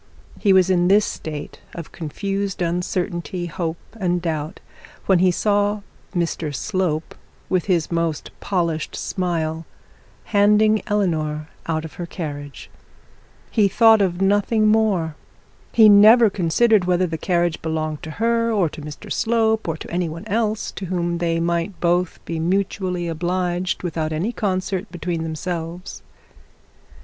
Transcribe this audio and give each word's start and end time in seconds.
He 0.39 0.51
was 0.51 0.71
in 0.71 0.87
this 0.87 1.05
state 1.05 1.59
of 1.75 1.91
confused 1.91 2.59
uncertainty, 2.63 3.45
hope, 3.45 3.77
and 3.99 4.19
doubt, 4.19 4.59
when 5.05 5.19
he 5.19 5.29
saw 5.29 5.81
Mr 6.15 6.55
Slope, 6.55 7.13
with 7.49 7.65
his 7.65 7.91
most 7.91 8.31
polished 8.39 8.95
smile, 8.95 9.63
handing 10.23 10.81
Eleanor 10.87 11.49
out 11.67 11.85
of 11.85 11.93
her 12.01 12.07
carriage. 12.07 12.71
He 13.51 13.67
thought 13.67 14.01
of 14.01 14.23
nothing 14.23 14.65
more. 14.65 15.13
He 15.71 15.87
never 15.87 16.31
considered 16.31 16.85
whether 16.85 17.05
the 17.05 17.19
carriage 17.19 17.61
belonged 17.61 18.01
to 18.01 18.11
her 18.17 18.51
or 18.51 18.69
to 18.69 18.81
Mr 18.81 19.13
Slope, 19.13 19.67
or 19.67 19.77
to 19.77 19.91
any 19.91 20.09
one 20.09 20.25
else 20.25 20.71
to 20.71 20.85
whom 20.85 21.19
they 21.19 21.39
might 21.39 21.79
both 21.79 22.17
be 22.25 22.39
mutually 22.39 23.07
obliged 23.07 23.83
without 23.83 24.11
any 24.11 24.31
concert 24.31 24.91
between 24.91 25.21
themselves. 25.21 26.01